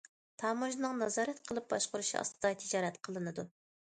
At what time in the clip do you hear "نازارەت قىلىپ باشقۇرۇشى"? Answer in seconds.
1.01-2.17